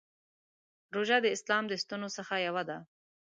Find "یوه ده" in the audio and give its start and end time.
2.47-2.77